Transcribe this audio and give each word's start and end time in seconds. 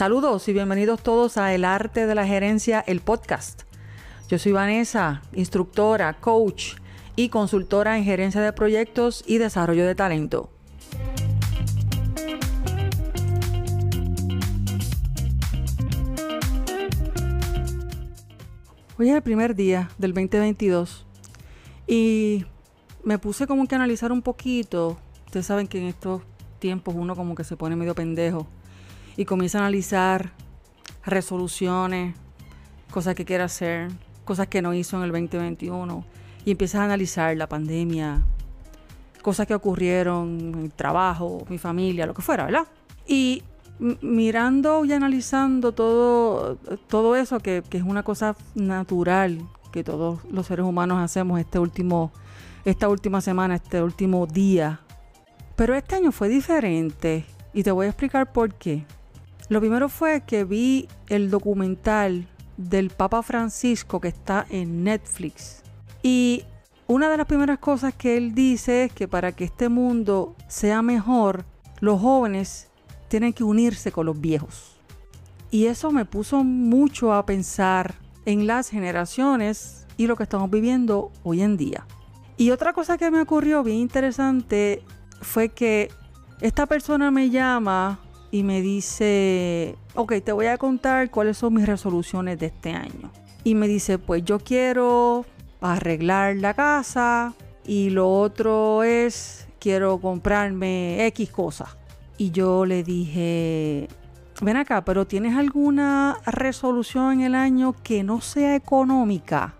Saludos 0.00 0.48
y 0.48 0.54
bienvenidos 0.54 1.02
todos 1.02 1.36
a 1.36 1.54
El 1.54 1.62
Arte 1.62 2.06
de 2.06 2.14
la 2.14 2.26
Gerencia, 2.26 2.80
el 2.80 3.00
podcast. 3.00 3.64
Yo 4.30 4.38
soy 4.38 4.52
Vanessa, 4.52 5.20
instructora, 5.34 6.14
coach 6.14 6.76
y 7.16 7.28
consultora 7.28 7.98
en 7.98 8.04
gerencia 8.04 8.40
de 8.40 8.54
proyectos 8.54 9.22
y 9.26 9.36
desarrollo 9.36 9.86
de 9.86 9.94
talento. 9.94 10.48
Hoy 18.98 19.10
es 19.10 19.14
el 19.14 19.22
primer 19.22 19.54
día 19.54 19.90
del 19.98 20.14
2022 20.14 21.04
y 21.86 22.46
me 23.04 23.18
puse 23.18 23.46
como 23.46 23.66
que 23.66 23.74
a 23.74 23.76
analizar 23.76 24.12
un 24.12 24.22
poquito. 24.22 24.96
Ustedes 25.26 25.44
saben 25.44 25.68
que 25.68 25.78
en 25.78 25.88
estos 25.88 26.22
tiempos 26.58 26.94
uno 26.96 27.14
como 27.14 27.34
que 27.34 27.44
se 27.44 27.58
pone 27.58 27.76
medio 27.76 27.94
pendejo 27.94 28.46
y 29.20 29.26
comienza 29.26 29.58
a 29.58 29.60
analizar 29.60 30.32
resoluciones, 31.04 32.14
cosas 32.90 33.14
que 33.14 33.26
quiere 33.26 33.42
hacer, 33.42 33.90
cosas 34.24 34.46
que 34.46 34.62
no 34.62 34.72
hizo 34.72 34.96
en 34.96 35.02
el 35.02 35.10
2021 35.10 36.06
y 36.46 36.52
empiezas 36.52 36.80
a 36.80 36.84
analizar 36.84 37.36
la 37.36 37.46
pandemia, 37.46 38.22
cosas 39.20 39.46
que 39.46 39.54
ocurrieron 39.54 40.62
el 40.62 40.72
trabajo, 40.72 41.44
mi 41.50 41.58
familia, 41.58 42.06
lo 42.06 42.14
que 42.14 42.22
fuera, 42.22 42.46
¿verdad? 42.46 42.66
Y 43.06 43.42
mirando 43.78 44.86
y 44.86 44.94
analizando 44.94 45.72
todo, 45.72 46.56
todo 46.88 47.14
eso, 47.14 47.40
que, 47.40 47.62
que, 47.68 47.76
es 47.76 47.84
una 47.84 48.02
cosa 48.02 48.34
natural 48.54 49.46
que 49.70 49.84
todos 49.84 50.24
los 50.30 50.46
seres 50.46 50.64
humanos 50.64 50.96
hacemos 50.96 51.38
este 51.38 51.58
último, 51.58 52.10
esta 52.64 52.88
última 52.88 53.20
semana, 53.20 53.56
este 53.56 53.82
último 53.82 54.26
día. 54.26 54.80
Pero 55.56 55.74
este 55.74 55.96
año 55.96 56.10
fue 56.10 56.30
diferente 56.30 57.26
y 57.52 57.62
te 57.62 57.70
voy 57.70 57.84
a 57.84 57.90
explicar 57.90 58.32
por 58.32 58.54
qué. 58.54 58.86
Lo 59.50 59.58
primero 59.58 59.88
fue 59.88 60.20
que 60.20 60.44
vi 60.44 60.86
el 61.08 61.28
documental 61.28 62.28
del 62.56 62.90
Papa 62.90 63.20
Francisco 63.24 64.00
que 64.00 64.06
está 64.06 64.46
en 64.48 64.84
Netflix. 64.84 65.64
Y 66.04 66.44
una 66.86 67.10
de 67.10 67.16
las 67.16 67.26
primeras 67.26 67.58
cosas 67.58 67.92
que 67.92 68.16
él 68.16 68.32
dice 68.32 68.84
es 68.84 68.92
que 68.92 69.08
para 69.08 69.32
que 69.32 69.42
este 69.42 69.68
mundo 69.68 70.36
sea 70.46 70.82
mejor, 70.82 71.44
los 71.80 72.00
jóvenes 72.00 72.70
tienen 73.08 73.32
que 73.32 73.42
unirse 73.42 73.90
con 73.90 74.06
los 74.06 74.20
viejos. 74.20 74.76
Y 75.50 75.66
eso 75.66 75.90
me 75.90 76.04
puso 76.04 76.44
mucho 76.44 77.12
a 77.12 77.26
pensar 77.26 77.96
en 78.26 78.46
las 78.46 78.68
generaciones 78.68 79.84
y 79.96 80.06
lo 80.06 80.14
que 80.14 80.22
estamos 80.22 80.48
viviendo 80.48 81.10
hoy 81.24 81.42
en 81.42 81.56
día. 81.56 81.88
Y 82.36 82.52
otra 82.52 82.72
cosa 82.72 82.96
que 82.96 83.10
me 83.10 83.20
ocurrió 83.20 83.64
bien 83.64 83.78
interesante 83.78 84.84
fue 85.20 85.48
que 85.48 85.90
esta 86.40 86.66
persona 86.66 87.10
me 87.10 87.30
llama 87.30 87.98
y 88.30 88.42
me 88.44 88.60
dice, 88.62 89.76
ok, 89.94 90.14
te 90.24 90.32
voy 90.32 90.46
a 90.46 90.58
contar 90.58 91.10
cuáles 91.10 91.38
son 91.38 91.54
mis 91.54 91.66
resoluciones 91.66 92.38
de 92.38 92.46
este 92.46 92.70
año. 92.70 93.10
Y 93.42 93.54
me 93.54 93.66
dice, 93.66 93.98
pues 93.98 94.24
yo 94.24 94.38
quiero 94.38 95.24
arreglar 95.60 96.36
la 96.36 96.54
casa 96.54 97.34
y 97.66 97.90
lo 97.90 98.08
otro 98.08 98.82
es, 98.84 99.48
quiero 99.58 99.98
comprarme 99.98 101.06
X 101.06 101.30
cosas. 101.30 101.76
Y 102.18 102.30
yo 102.30 102.66
le 102.66 102.82
dije, 102.84 103.88
ven 104.42 104.56
acá, 104.56 104.84
pero 104.84 105.06
¿tienes 105.06 105.36
alguna 105.36 106.18
resolución 106.26 107.14
en 107.14 107.20
el 107.22 107.34
año 107.34 107.74
que 107.82 108.04
no 108.04 108.20
sea 108.20 108.54
económica? 108.54 109.54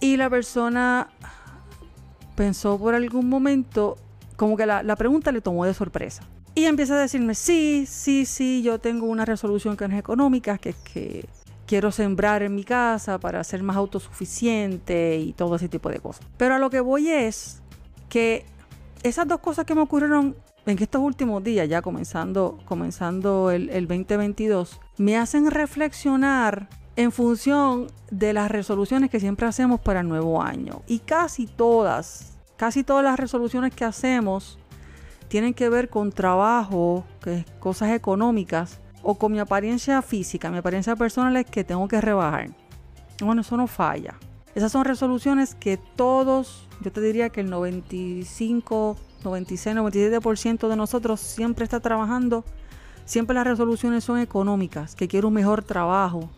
Y 0.00 0.16
la 0.16 0.28
persona 0.28 1.08
pensó 2.34 2.78
por 2.78 2.94
algún 2.94 3.28
momento, 3.28 3.96
como 4.36 4.56
que 4.56 4.66
la, 4.66 4.82
la 4.82 4.96
pregunta 4.96 5.30
le 5.32 5.40
tomó 5.40 5.64
de 5.64 5.74
sorpresa. 5.74 6.24
Y 6.54 6.66
empieza 6.66 6.94
a 6.94 7.00
decirme, 7.00 7.34
sí, 7.34 7.86
sí, 7.86 8.26
sí, 8.26 8.62
yo 8.62 8.78
tengo 8.78 9.06
una 9.06 9.24
resolución 9.24 9.76
que 9.76 9.88
no 9.88 9.94
es 9.94 10.00
económica, 10.00 10.58
que 10.58 10.70
es 10.70 10.76
que 10.76 11.28
quiero 11.66 11.90
sembrar 11.90 12.42
en 12.42 12.54
mi 12.54 12.64
casa 12.64 13.18
para 13.18 13.42
ser 13.44 13.62
más 13.62 13.76
autosuficiente 13.76 15.16
y 15.16 15.32
todo 15.32 15.56
ese 15.56 15.68
tipo 15.68 15.88
de 15.88 16.00
cosas. 16.00 16.26
Pero 16.36 16.54
a 16.54 16.58
lo 16.58 16.68
que 16.68 16.80
voy 16.80 17.08
es 17.08 17.62
que 18.10 18.44
esas 19.02 19.26
dos 19.26 19.40
cosas 19.40 19.64
que 19.64 19.74
me 19.74 19.80
ocurrieron 19.80 20.36
en 20.66 20.78
estos 20.78 21.00
últimos 21.00 21.42
días, 21.42 21.66
ya 21.68 21.80
comenzando, 21.80 22.58
comenzando 22.66 23.50
el, 23.50 23.70
el 23.70 23.88
2022, 23.88 24.78
me 24.98 25.16
hacen 25.16 25.50
reflexionar 25.50 26.68
en 26.96 27.10
función 27.10 27.86
de 28.10 28.34
las 28.34 28.50
resoluciones 28.50 29.10
que 29.10 29.18
siempre 29.18 29.46
hacemos 29.46 29.80
para 29.80 30.00
el 30.00 30.08
nuevo 30.08 30.42
año. 30.42 30.82
Y 30.86 30.98
casi 30.98 31.46
todas, 31.46 32.38
casi 32.56 32.84
todas 32.84 33.02
las 33.02 33.18
resoluciones 33.18 33.74
que 33.74 33.86
hacemos 33.86 34.58
tienen 35.32 35.54
que 35.54 35.70
ver 35.70 35.88
con 35.88 36.12
trabajo, 36.12 37.06
que 37.24 37.46
cosas 37.58 37.92
económicas, 37.92 38.80
o 39.02 39.14
con 39.14 39.32
mi 39.32 39.38
apariencia 39.38 40.02
física, 40.02 40.50
mi 40.50 40.58
apariencia 40.58 40.94
personal 40.94 41.34
es 41.38 41.46
que 41.46 41.64
tengo 41.64 41.88
que 41.88 42.02
rebajar. 42.02 42.50
Bueno, 43.18 43.40
eso 43.40 43.56
no 43.56 43.66
falla. 43.66 44.18
Esas 44.54 44.70
son 44.70 44.84
resoluciones 44.84 45.54
que 45.54 45.78
todos, 45.96 46.68
yo 46.82 46.92
te 46.92 47.00
diría 47.00 47.30
que 47.30 47.40
el 47.40 47.48
95, 47.48 48.98
96, 49.24 49.74
97% 49.74 50.68
de 50.68 50.76
nosotros 50.76 51.18
siempre 51.18 51.64
está 51.64 51.80
trabajando. 51.80 52.44
Siempre 53.06 53.32
las 53.32 53.46
resoluciones 53.46 54.04
son 54.04 54.18
económicas, 54.18 54.94
que 54.94 55.08
quiero 55.08 55.28
un 55.28 55.34
mejor 55.34 55.64
trabajo, 55.64 56.28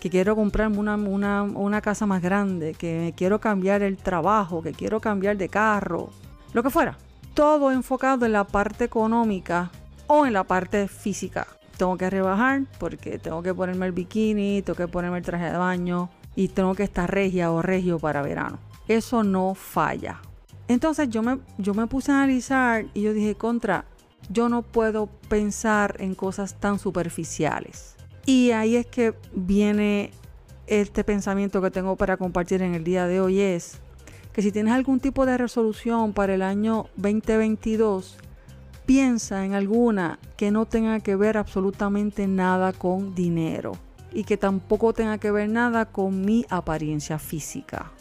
que 0.00 0.10
quiero 0.10 0.34
comprarme 0.34 0.78
una, 0.78 0.96
una, 0.96 1.44
una 1.44 1.80
casa 1.80 2.04
más 2.04 2.20
grande, 2.20 2.74
que 2.74 3.14
quiero 3.16 3.40
cambiar 3.40 3.82
el 3.82 3.96
trabajo, 3.96 4.60
que 4.60 4.72
quiero 4.72 4.98
cambiar 4.98 5.36
de 5.36 5.48
carro, 5.48 6.10
lo 6.52 6.64
que 6.64 6.70
fuera. 6.70 6.98
Todo 7.34 7.72
enfocado 7.72 8.26
en 8.26 8.32
la 8.32 8.44
parte 8.44 8.84
económica 8.84 9.72
o 10.06 10.24
en 10.24 10.32
la 10.32 10.44
parte 10.44 10.86
física. 10.86 11.48
Tengo 11.76 11.96
que 11.96 12.08
rebajar 12.08 12.62
porque 12.78 13.18
tengo 13.18 13.42
que 13.42 13.52
ponerme 13.52 13.86
el 13.86 13.92
bikini, 13.92 14.62
tengo 14.62 14.76
que 14.76 14.86
ponerme 14.86 15.18
el 15.18 15.24
traje 15.24 15.50
de 15.50 15.58
baño 15.58 16.10
y 16.36 16.46
tengo 16.46 16.76
que 16.76 16.84
estar 16.84 17.10
regia 17.10 17.50
o 17.50 17.60
regio 17.60 17.98
para 17.98 18.22
verano. 18.22 18.60
Eso 18.86 19.24
no 19.24 19.54
falla. 19.54 20.20
Entonces 20.68 21.08
yo 21.08 21.22
me, 21.24 21.40
yo 21.58 21.74
me 21.74 21.88
puse 21.88 22.12
a 22.12 22.18
analizar 22.18 22.86
y 22.94 23.02
yo 23.02 23.12
dije, 23.12 23.34
contra, 23.34 23.84
yo 24.30 24.48
no 24.48 24.62
puedo 24.62 25.08
pensar 25.28 25.96
en 25.98 26.14
cosas 26.14 26.60
tan 26.60 26.78
superficiales. 26.78 27.96
Y 28.26 28.52
ahí 28.52 28.76
es 28.76 28.86
que 28.86 29.12
viene 29.34 30.12
este 30.68 31.02
pensamiento 31.02 31.60
que 31.60 31.72
tengo 31.72 31.96
para 31.96 32.16
compartir 32.16 32.62
en 32.62 32.74
el 32.74 32.84
día 32.84 33.08
de 33.08 33.20
hoy 33.20 33.40
es 33.40 33.80
que 34.34 34.42
si 34.42 34.52
tienes 34.52 34.74
algún 34.74 35.00
tipo 35.00 35.24
de 35.24 35.38
resolución 35.38 36.12
para 36.12 36.34
el 36.34 36.42
año 36.42 36.86
2022, 36.96 38.18
piensa 38.84 39.46
en 39.46 39.54
alguna 39.54 40.18
que 40.36 40.50
no 40.50 40.66
tenga 40.66 41.00
que 41.00 41.16
ver 41.16 41.38
absolutamente 41.38 42.26
nada 42.26 42.74
con 42.74 43.14
dinero 43.14 43.72
y 44.12 44.24
que 44.24 44.36
tampoco 44.36 44.92
tenga 44.92 45.16
que 45.16 45.30
ver 45.30 45.48
nada 45.48 45.86
con 45.86 46.22
mi 46.22 46.44
apariencia 46.50 47.18
física. 47.18 47.92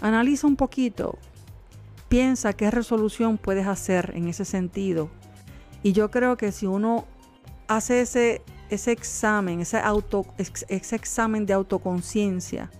Analiza 0.00 0.46
un 0.46 0.56
poquito 0.56 1.18
Piensa 2.08 2.54
qué 2.54 2.70
resolución 2.70 3.36
puedes 3.36 3.66
hacer 3.66 4.12
en 4.14 4.28
ese 4.28 4.46
sentido. 4.46 5.10
Y 5.82 5.92
yo 5.92 6.10
creo 6.10 6.36
que 6.38 6.52
si 6.52 6.66
uno 6.66 7.04
hace 7.68 8.00
ese, 8.00 8.42
ese 8.70 8.92
examen, 8.92 9.60
ese, 9.60 9.78
auto, 9.78 10.24
ese 10.38 10.96
examen 10.96 11.44
de 11.44 11.52
autoconciencia, 11.52 12.70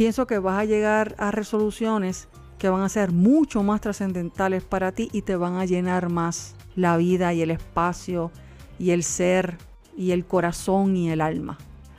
pienso 0.00 0.26
que 0.26 0.38
vas 0.38 0.58
a 0.58 0.64
llegar 0.64 1.14
a 1.18 1.30
resoluciones 1.30 2.28
que 2.56 2.70
van 2.70 2.80
a 2.80 2.88
ser 2.88 3.12
mucho 3.12 3.62
más 3.62 3.82
trascendentales 3.82 4.64
para 4.64 4.92
ti 4.92 5.10
y 5.12 5.20
te 5.20 5.36
van 5.36 5.56
a 5.56 5.66
llenar 5.66 6.08
más 6.08 6.56
la 6.74 6.96
vida 6.96 7.34
y 7.34 7.42
el 7.42 7.50
espacio 7.50 8.32
y 8.78 8.92
el 8.92 9.02
ser 9.02 9.58
y 9.98 10.12
el 10.12 10.24
corazón 10.24 10.96
y 10.96 11.10
el 11.10 11.20
alma. 11.20 11.58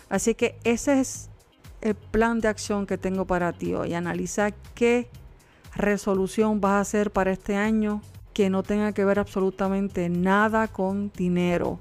Así 0.10 0.34
que 0.34 0.58
ese 0.64 1.00
es 1.00 1.30
el 1.82 1.94
plan 1.94 2.40
de 2.40 2.48
acción 2.48 2.88
que 2.88 2.98
tengo 2.98 3.28
para 3.28 3.54
ti 3.54 3.76
hoy. 3.76 3.94
Analiza 3.94 4.50
qué 4.74 5.08
resolución 5.76 6.60
vas 6.60 6.72
a 6.72 6.80
hacer 6.80 7.12
para 7.12 7.32
este 7.32 7.56
año 7.56 8.02
que 8.34 8.50
no 8.50 8.64
tenga 8.64 8.94
que 8.94 9.06
ver 9.06 9.20
absolutamente 9.20 10.10
nada 10.10 10.70
con 10.70 11.12
dinero 11.16 11.80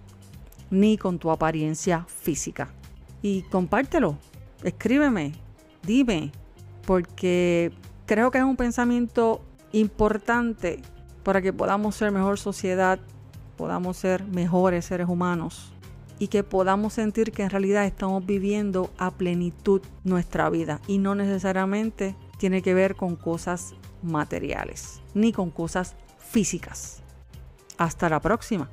ni 0.69 0.99
con 0.99 1.19
tu 1.19 1.31
apariencia 1.31 2.05
física. 2.09 2.69
Y 3.23 3.41
compártelo, 3.45 4.19
escríbeme, 4.63 5.33
dime, 5.83 6.33
porque 6.87 7.73
creo 8.07 8.31
que 8.31 8.39
es 8.39 8.45
un 8.45 8.57
pensamiento 8.57 9.41
importante 9.73 10.81
para 11.23 11.43
que 11.43 11.53
podamos 11.53 11.95
ser 11.95 12.11
mejor 12.13 12.39
sociedad, 12.39 12.99
podamos 13.57 13.97
ser 13.97 14.25
mejores 14.25 14.87
seres 14.87 15.09
humanos 15.09 15.73
y 16.19 16.29
que 16.29 16.45
podamos 16.45 16.95
sentir 16.95 17.33
que 17.33 17.43
en 17.43 17.51
realidad 17.51 17.87
estamos 17.87 18.25
viviendo 18.25 18.91
a 18.99 19.11
plenitud 19.11 19.83
nuestra 20.05 20.51
vida 20.51 20.81
y 20.87 20.99
no 20.99 21.15
necesariamente 21.15 22.17
tiene 22.39 22.63
que 22.63 22.75
ver 22.75 22.95
con 22.95 23.17
cosas 23.17 23.75
materiales 24.03 25.01
ni 25.15 25.33
con 25.33 25.51
cosas 25.51 25.97
físicas. 26.19 27.03
Hasta 27.79 28.09
la 28.09 28.21
próxima. 28.21 28.71